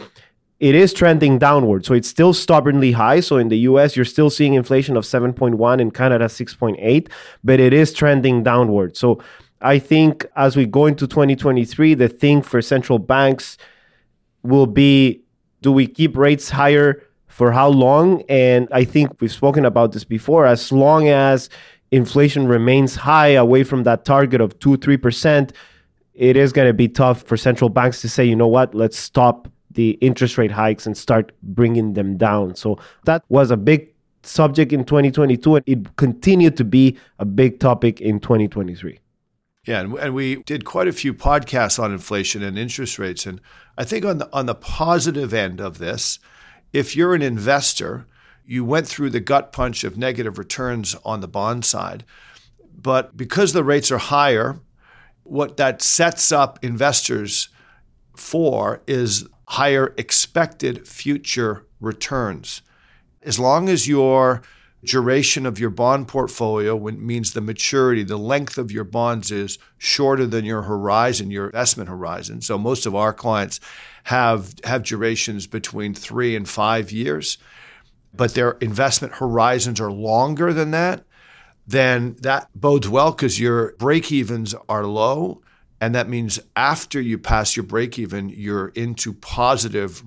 [0.61, 1.85] it is trending downward.
[1.87, 3.19] So it's still stubbornly high.
[3.19, 7.09] So in the US, you're still seeing inflation of 7.1, in Canada, 6.8,
[7.43, 8.95] but it is trending downward.
[8.95, 9.19] So
[9.59, 13.57] I think as we go into 2023, the thing for central banks
[14.43, 15.23] will be
[15.63, 18.21] do we keep rates higher for how long?
[18.29, 20.45] And I think we've spoken about this before.
[20.45, 21.49] As long as
[21.89, 25.51] inflation remains high away from that target of 2 3%,
[26.13, 28.97] it is going to be tough for central banks to say, you know what, let's
[28.97, 32.55] stop the interest rate hikes and start bringing them down.
[32.55, 37.59] So that was a big subject in 2022 and it continued to be a big
[37.59, 38.99] topic in 2023.
[39.65, 43.39] Yeah, and, we did quite a few podcasts on inflation and interest rates and
[43.77, 46.19] I think on the on the positive end of this,
[46.73, 48.05] if you're an investor,
[48.45, 52.03] you went through the gut punch of negative returns on the bond side.
[52.75, 54.59] But because the rates are higher,
[55.23, 57.49] what that sets up investors
[58.15, 62.61] for is higher expected future returns.
[63.21, 64.41] As long as your
[64.85, 70.25] duration of your bond portfolio means the maturity, the length of your bonds is shorter
[70.25, 72.39] than your horizon, your investment horizon.
[72.39, 73.59] So most of our clients
[74.05, 77.37] have have durations between 3 and 5 years,
[78.13, 81.03] but their investment horizons are longer than that,
[81.67, 85.41] then that bodes well cuz your break evens are low
[85.81, 90.03] and that means after you pass your break even, you're into positive,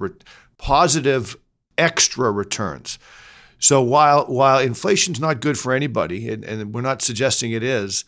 [0.57, 1.37] positive
[1.77, 2.99] extra returns.
[3.59, 8.05] So while while inflation's not good for anybody, and, and, we're not suggesting it is,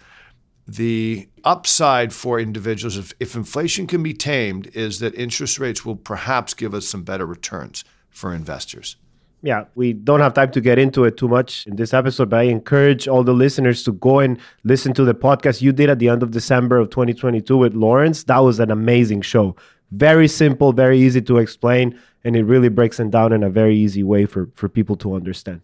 [0.68, 5.96] the upside for individuals, if, if inflation can be tamed, is that interest rates will
[5.96, 8.96] perhaps give us some better returns for investors
[9.42, 12.40] yeah, we don't have time to get into it too much in this episode, but
[12.40, 15.98] I encourage all the listeners to go and listen to the podcast you did at
[15.98, 18.24] the end of December of 2022 with Lawrence.
[18.24, 19.54] That was an amazing show.
[19.92, 23.76] very simple, very easy to explain, and it really breaks it down in a very
[23.76, 25.60] easy way for, for people to understand.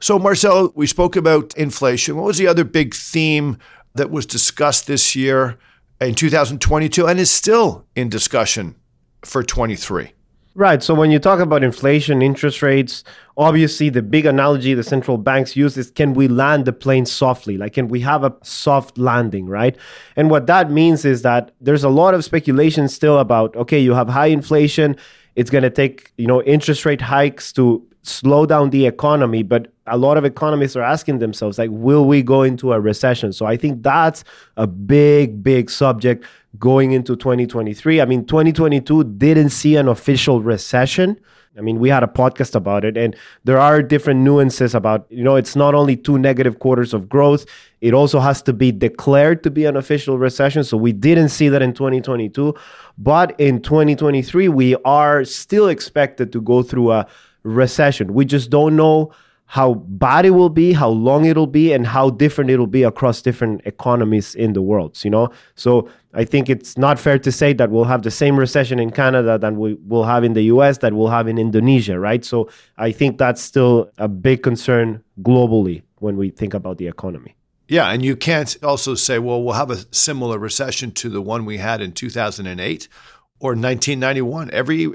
[0.00, 2.16] So, Marcel, we spoke about inflation.
[2.16, 3.58] What was the other big theme
[3.94, 5.58] that was discussed this year
[6.00, 8.76] in 2022 and is still in discussion
[9.24, 10.12] for 23?
[10.56, 10.84] Right.
[10.84, 13.02] So when you talk about inflation, interest rates,
[13.36, 17.58] obviously the big analogy the central banks use is can we land the plane softly?
[17.58, 19.76] Like, can we have a soft landing, right?
[20.14, 23.94] And what that means is that there's a lot of speculation still about, okay, you
[23.94, 24.96] have high inflation.
[25.34, 29.42] It's going to take, you know, interest rate hikes to slow down the economy.
[29.42, 33.32] But a lot of economists are asking themselves, like, will we go into a recession?
[33.32, 34.24] So I think that's
[34.56, 36.24] a big, big subject
[36.58, 38.00] going into 2023.
[38.00, 41.18] I mean, 2022 didn't see an official recession.
[41.56, 45.22] I mean, we had a podcast about it, and there are different nuances about, you
[45.22, 47.46] know, it's not only two negative quarters of growth,
[47.80, 50.64] it also has to be declared to be an official recession.
[50.64, 52.54] So we didn't see that in 2022.
[52.98, 57.06] But in 2023, we are still expected to go through a
[57.44, 58.14] recession.
[58.14, 59.12] We just don't know
[59.46, 63.22] how bad it will be, how long it'll be, and how different it'll be across
[63.22, 64.98] different economies in the world.
[65.04, 68.38] You know, so I think it's not fair to say that we'll have the same
[68.38, 70.78] recession in Canada that we will have in the U.S.
[70.78, 72.24] that we'll have in Indonesia, right?
[72.24, 77.36] So I think that's still a big concern globally when we think about the economy.
[77.68, 81.44] Yeah, and you can't also say, well, we'll have a similar recession to the one
[81.44, 82.88] we had in 2008
[83.40, 84.50] or 1991.
[84.52, 84.92] Every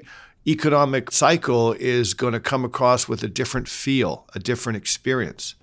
[0.49, 5.55] economic cycle is going to come across with a different feel, a different experience.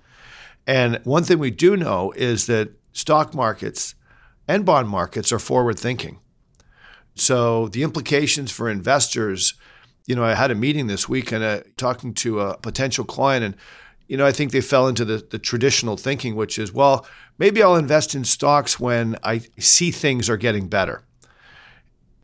[0.65, 3.95] And one thing we do know is that stock markets
[4.47, 6.19] and bond markets are forward thinking.
[7.15, 9.55] So the implications for investors,
[10.05, 13.43] you know, I had a meeting this week and uh, talking to a potential client,
[13.43, 13.55] and
[14.07, 17.05] you know, I think they fell into the, the traditional thinking, which is, well,
[17.37, 21.03] maybe I'll invest in stocks when I see things are getting better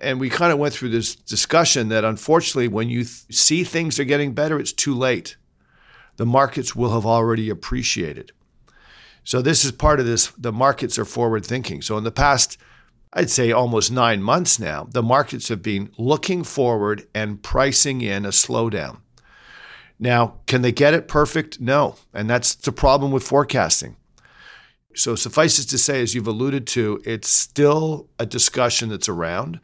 [0.03, 3.99] and we kind of went through this discussion that unfortunately, when you th- see things
[3.99, 5.37] are getting better, it's too late.
[6.17, 8.31] The markets will have already appreciated.
[9.23, 10.27] So this is part of this.
[10.37, 11.81] The markets are forward thinking.
[11.81, 12.57] So in the past,
[13.13, 18.25] I'd say almost nine months now, the markets have been looking forward and pricing in
[18.25, 18.97] a slowdown.
[19.99, 21.61] Now, can they get it perfect?
[21.61, 21.95] No.
[22.13, 23.95] And that's the problem with forecasting.
[24.95, 29.59] So suffices to say, as you've alluded to, it's still a discussion that's around.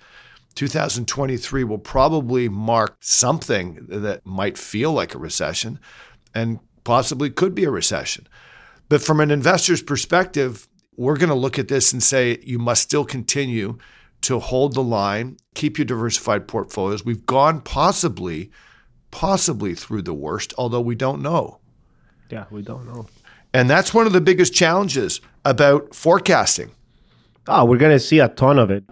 [0.60, 5.80] 2023 will probably mark something that might feel like a recession
[6.36, 8.28] and possibly could be a recession.
[8.90, 10.68] But from an investor's perspective,
[10.98, 13.78] we're going to look at this and say you must still continue
[14.24, 17.06] to hold the line, keep your diversified portfolios.
[17.06, 18.52] We've gone possibly,
[19.12, 21.60] possibly through the worst, although we don't know.
[22.30, 23.08] Yeah, we don't know.
[23.54, 26.72] And that's one of the biggest challenges about forecasting.
[27.48, 28.84] Oh, we're going to see a ton of it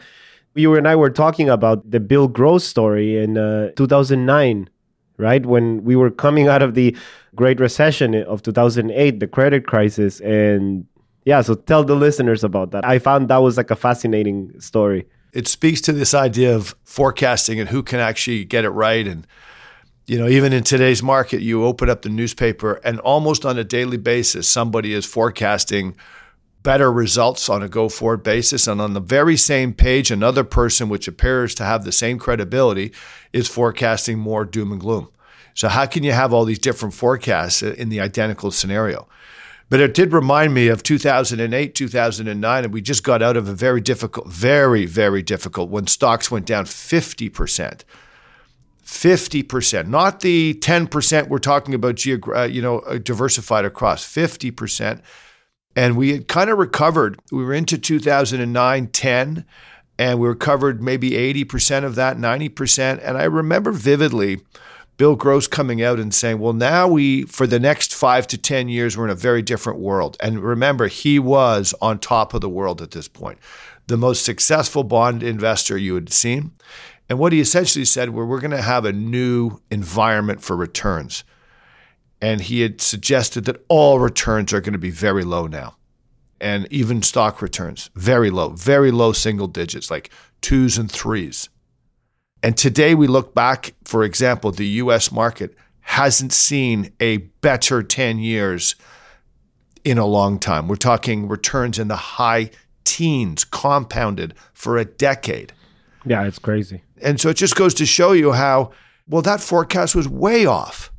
[0.58, 4.70] you and I were talking about the Bill Gross story in uh, 2009,
[5.17, 5.46] right?
[5.46, 6.96] When we were coming out of the
[7.36, 10.20] Great Recession of 2008, the credit crisis.
[10.22, 10.86] And
[11.26, 12.86] yeah, so tell the listeners about that.
[12.86, 15.06] I found that was like a fascinating story.
[15.34, 19.06] It speaks to this idea of forecasting and who can actually get it right.
[19.06, 19.28] And,
[20.08, 23.63] you know, even in today's market, you open up the newspaper and almost on a
[23.63, 25.96] daily basis, somebody is forecasting
[26.67, 28.67] better results on a go forward basis.
[28.67, 32.91] And on the very same page, another person, which appears to have the same credibility,
[33.32, 35.08] is forecasting more doom and gloom.
[35.53, 39.08] So, how can you have all these different forecasts in the identical scenario?
[39.69, 43.53] But it did remind me of 2008, 2009, and we just got out of a
[43.53, 47.84] very difficult, very, very difficult when stocks went down 50%.
[48.84, 55.01] 50%, not the 10% we're talking about, geogra- uh, you know, diversified across, 50%.
[55.78, 57.20] And we had kind of recovered.
[57.32, 59.46] We were into 2009, 10,
[60.00, 63.00] and we recovered maybe 80% of that, 90%.
[63.04, 64.42] And I remember vividly
[64.98, 68.70] Bill Gross coming out and saying, well, now we, for the next five to 10
[68.70, 70.18] years, we're in a very different world.
[70.20, 73.38] And remember, he was on top of the world at this point,
[73.86, 76.54] the most successful bond investor you had seen.
[77.08, 81.24] And what he essentially said, well, we're going to have a new environment for returns
[82.22, 85.76] and he had suggested that all returns are going to be very low now.
[86.40, 90.12] And even stock returns, very low, very low single digits, like
[90.42, 91.50] twos and threes.
[92.44, 98.20] And today we look back, for example, the US market hasn't seen a better 10
[98.20, 98.76] years
[99.84, 100.68] in a long time.
[100.68, 102.52] We're talking returns in the high
[102.84, 105.54] teens, compounded for a decade.
[106.06, 106.84] Yeah, it's crazy.
[107.02, 108.72] And so it just goes to show you how,
[109.08, 110.92] well, that forecast was way off.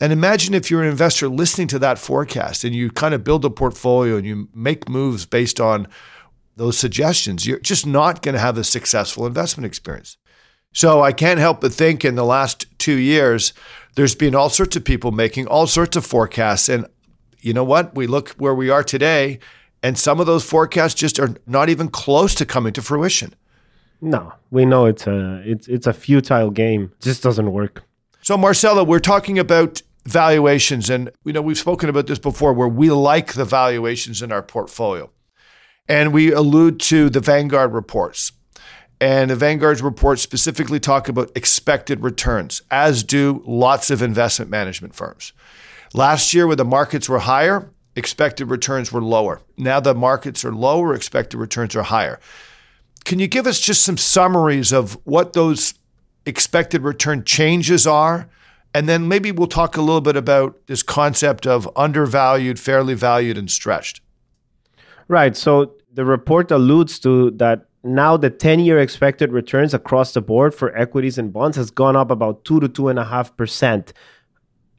[0.00, 3.44] And imagine if you're an investor listening to that forecast and you kind of build
[3.44, 5.86] a portfolio and you make moves based on
[6.56, 10.16] those suggestions, you're just not going to have a successful investment experience.
[10.72, 13.52] So I can't help but think in the last two years,
[13.94, 16.68] there's been all sorts of people making all sorts of forecasts.
[16.68, 16.86] And
[17.40, 17.94] you know what?
[17.94, 19.38] We look where we are today,
[19.82, 23.34] and some of those forecasts just are not even close to coming to fruition.
[24.00, 26.92] No, we know it's a it's it's a futile game.
[26.98, 27.84] It just doesn't work.
[28.24, 32.66] So Marcelo, we're talking about valuations, and you know we've spoken about this before, where
[32.66, 35.10] we like the valuations in our portfolio,
[35.88, 38.32] and we allude to the Vanguard reports.
[38.98, 44.94] And the Vanguard's reports specifically talk about expected returns, as do lots of investment management
[44.94, 45.34] firms.
[45.92, 49.42] Last year, when the markets were higher, expected returns were lower.
[49.58, 52.20] Now the markets are lower, expected returns are higher.
[53.04, 55.74] Can you give us just some summaries of what those
[56.26, 58.28] expected return changes are?
[58.74, 63.38] And then maybe we'll talk a little bit about this concept of undervalued, fairly valued,
[63.38, 64.00] and stretched.
[65.06, 65.36] Right.
[65.36, 70.54] So the report alludes to that now the 10 year expected returns across the board
[70.54, 73.92] for equities and bonds has gone up about 2 to 2.5%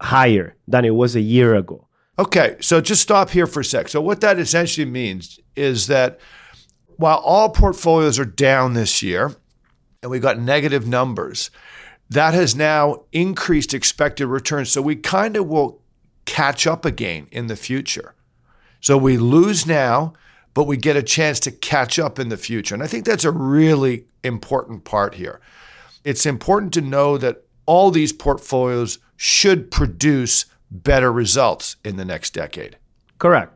[0.01, 1.87] higher than it was a year ago.
[2.17, 3.89] Okay, so just stop here for a sec.
[3.89, 6.19] So, what that essentially means is that
[6.97, 9.35] while all portfolios are down this year
[10.05, 11.49] and we got negative numbers,
[12.09, 14.71] that has now increased expected returns.
[14.71, 15.81] So, we kind of will
[16.25, 18.13] catch up again in the future.
[18.79, 20.13] So, we lose now
[20.55, 22.73] but we get a chance to catch up in the future.
[22.73, 25.39] And I think that's a really important part here.
[26.03, 32.33] It's important to know that all these portfolios should produce better results in the next
[32.33, 32.77] decade.
[33.19, 33.54] Correct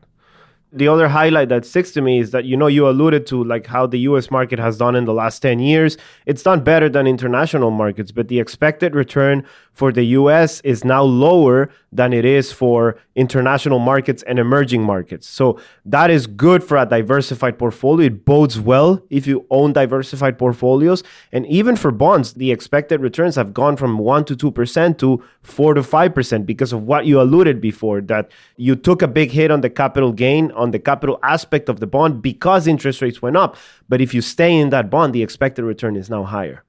[0.72, 3.66] the other highlight that sticks to me is that you know you alluded to like
[3.66, 5.98] how the US market has done in the last 10 years.
[6.28, 11.02] It's done better than international markets but the expected return for the US is now
[11.02, 15.28] lower than it is for international markets and emerging markets.
[15.28, 18.08] So that is good for a diversified portfolio.
[18.08, 21.02] It bodes well if you own diversified portfolios.
[21.32, 25.74] And even for bonds the expected returns have gone from 1 to 2% to 4
[25.74, 29.62] to 5% because of what you alluded before that you took a big hit on
[29.62, 33.56] the capital gain on the capital aspect of the bond because interest rates went up.
[33.88, 36.64] But if you stay in that bond, the expected return is now higher.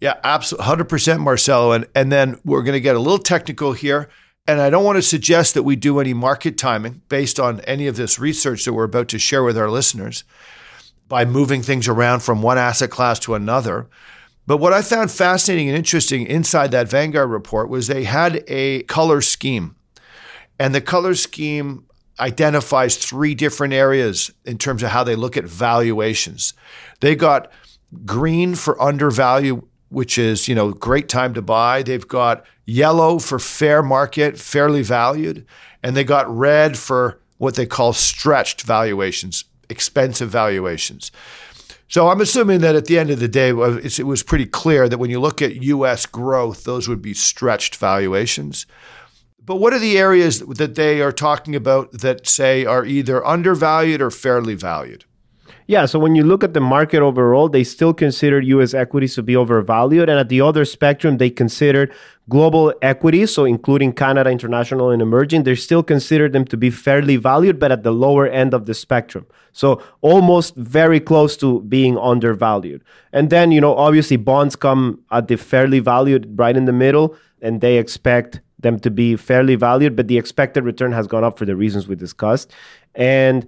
[0.00, 0.84] Yeah, absolutely.
[0.84, 1.72] 100% Marcelo.
[1.72, 4.08] And, and then we're going to get a little technical here.
[4.46, 7.86] And I don't want to suggest that we do any market timing based on any
[7.86, 10.24] of this research that we're about to share with our listeners
[11.08, 13.88] by moving things around from one asset class to another.
[14.46, 18.82] But what I found fascinating and interesting inside that Vanguard report was they had a
[18.82, 19.74] color scheme.
[20.58, 21.86] And the color scheme
[22.20, 26.54] identifies three different areas in terms of how they look at valuations.
[27.00, 27.50] They got
[28.04, 31.82] green for undervalue, which is, you know, great time to buy.
[31.82, 35.46] They've got yellow for fair market, fairly valued,
[35.82, 41.10] and they got red for what they call stretched valuations, expensive valuations.
[41.88, 44.98] So I'm assuming that at the end of the day, it was pretty clear that
[44.98, 46.06] when you look at U.S.
[46.06, 48.66] growth, those would be stretched valuations.
[49.46, 54.00] But what are the areas that they are talking about that say are either undervalued
[54.00, 55.04] or fairly valued?
[55.66, 59.22] Yeah, so when you look at the market overall, they still consider US equities to
[59.22, 60.10] be overvalued.
[60.10, 61.92] And at the other spectrum, they considered
[62.28, 67.16] global equities, so including Canada, international, and emerging, they still consider them to be fairly
[67.16, 69.26] valued, but at the lower end of the spectrum.
[69.52, 72.82] So almost very close to being undervalued.
[73.12, 77.16] And then, you know, obviously bonds come at the fairly valued right in the middle,
[77.40, 81.38] and they expect them to be fairly valued, but the expected return has gone up
[81.38, 82.52] for the reasons we discussed.
[82.96, 83.46] And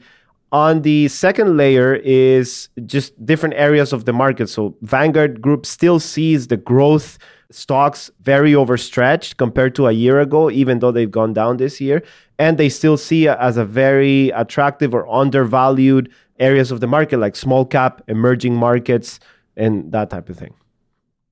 [0.53, 4.49] on the second layer is just different areas of the market.
[4.49, 7.19] So Vanguard Group still sees the growth
[7.51, 12.03] stocks very overstretched compared to a year ago, even though they've gone down this year.
[12.39, 17.35] And they still see as a very attractive or undervalued areas of the market, like
[17.35, 19.19] small cap, emerging markets,
[19.57, 20.55] and that type of thing.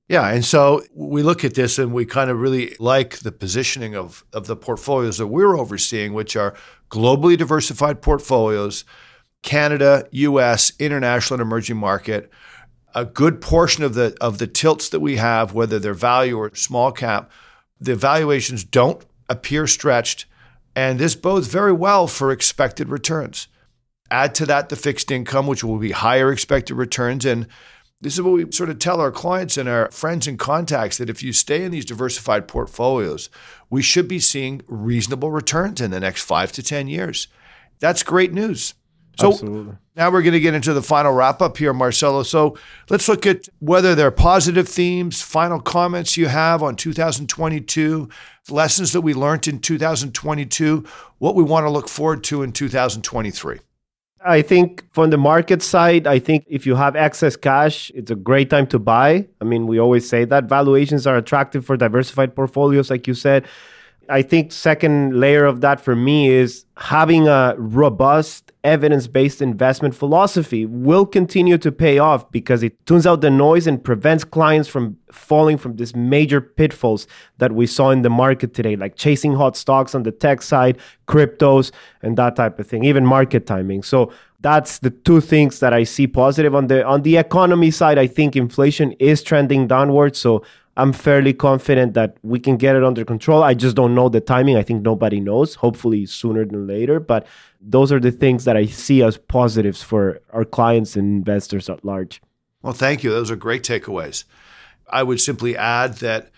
[0.07, 3.95] Yeah, and so we look at this and we kind of really like the positioning
[3.95, 6.55] of, of the portfolios that we're overseeing, which are
[6.91, 8.85] globally diversified portfolios,
[9.41, 12.29] Canada, US, international and emerging market.
[12.93, 16.53] A good portion of the of the tilts that we have, whether they're value or
[16.55, 17.29] small cap,
[17.79, 20.25] the valuations don't appear stretched,
[20.75, 23.47] and this bodes very well for expected returns.
[24.09, 27.47] Add to that the fixed income, which will be higher expected returns, and
[28.05, 31.09] this is what we sort of tell our clients and our friends and contacts that
[31.09, 33.31] if you stay in these diversified portfolios,
[33.71, 37.27] we should be seeing reasonable returns in the next five to 10 years.
[37.79, 38.75] That's great news.
[39.19, 39.77] So Absolutely.
[39.95, 42.21] now we're going to get into the final wrap up here, Marcelo.
[42.21, 42.55] So
[42.91, 48.07] let's look at whether there are positive themes, final comments you have on 2022,
[48.51, 50.85] lessons that we learned in 2022,
[51.17, 53.61] what we want to look forward to in 2023.
[54.25, 58.15] I think from the market side, I think if you have excess cash, it's a
[58.15, 59.27] great time to buy.
[59.39, 63.45] I mean, we always say that valuations are attractive for diversified portfolios, like you said.
[64.09, 70.65] I think second layer of that for me is having a robust evidence-based investment philosophy
[70.65, 74.97] will continue to pay off because it tunes out the noise and prevents clients from
[75.11, 77.07] falling from these major pitfalls
[77.37, 80.77] that we saw in the market today like chasing hot stocks on the tech side,
[81.07, 83.83] cryptos and that type of thing, even market timing.
[83.83, 84.11] So
[84.41, 87.97] that's the two things that I see positive on the on the economy side.
[87.97, 90.43] I think inflation is trending downwards, so
[90.77, 93.43] I'm fairly confident that we can get it under control.
[93.43, 94.57] I just don't know the timing.
[94.57, 95.55] I think nobody knows.
[95.55, 96.99] Hopefully sooner than later.
[96.99, 97.25] But
[97.67, 101.83] those are the things that I see as positives for our clients and investors at
[101.83, 102.21] large.
[102.61, 103.09] Well, thank you.
[103.09, 104.23] Those are great takeaways.
[104.87, 106.29] I would simply add that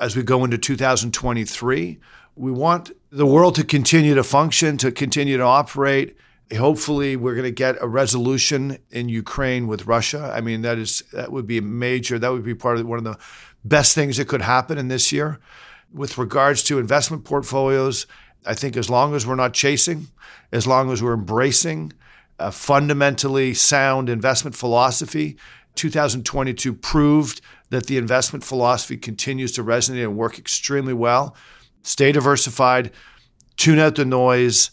[0.00, 1.98] as we go into 2023,
[2.36, 6.16] we want the world to continue to function, to continue to operate.
[6.56, 10.32] Hopefully, we're going to get a resolution in Ukraine with Russia.
[10.34, 12.18] I mean, that is that would be a major.
[12.18, 13.18] That would be part of one of the
[13.64, 15.40] best things that could happen in this year.
[15.92, 18.06] With regards to investment portfolios,
[18.46, 20.08] I think as long as we're not chasing,
[20.52, 21.92] as long as we're embracing
[22.38, 25.36] a fundamentally sound investment philosophy,
[25.74, 31.36] 2022 proved that the investment philosophy continues to resonate and work extremely well.
[31.82, 32.90] Stay diversified,
[33.56, 34.70] tune out the noise,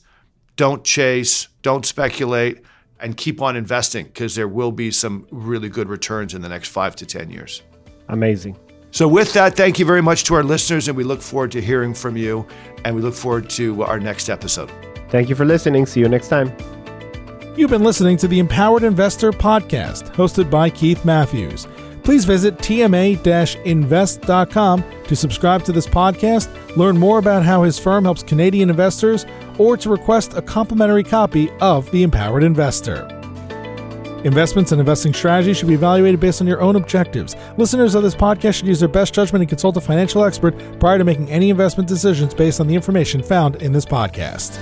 [0.55, 2.61] don't chase, don't speculate,
[2.99, 6.70] and keep on investing because there will be some really good returns in the next
[6.70, 7.61] five to 10 years.
[8.07, 8.57] Amazing.
[8.95, 11.61] So, with that, thank you very much to our listeners, and we look forward to
[11.61, 12.47] hearing from you,
[12.85, 14.71] and we look forward to our next episode.
[15.09, 15.85] Thank you for listening.
[15.85, 16.55] See you next time.
[17.57, 21.67] You've been listening to the Empowered Investor Podcast, hosted by Keith Matthews.
[22.03, 28.05] Please visit tma invest.com to subscribe to this podcast, learn more about how his firm
[28.05, 29.25] helps Canadian investors,
[29.57, 33.14] or to request a complimentary copy of The Empowered Investor.
[34.26, 37.36] Investments and investing strategies should be evaluated based on your own objectives.
[37.57, 40.97] Listeners of this podcast should use their best judgment and consult a financial expert prior
[40.97, 44.57] to making any investment decisions based on the information found in this podcast.